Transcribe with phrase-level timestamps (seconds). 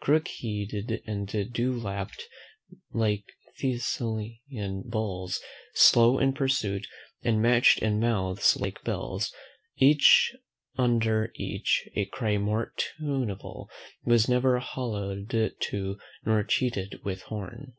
[0.00, 2.22] Crook knee'd and dew lap'd
[2.94, 3.24] like
[3.60, 5.42] Thessalian bulls,
[5.74, 6.86] Slow in pursuit,
[7.22, 9.30] but match'd in mouths like bells,
[9.76, 10.34] Each
[10.78, 13.68] under each: A cry more tuneable
[14.04, 15.28] Was never holla'd
[15.60, 17.74] to, nor chear'd with horn.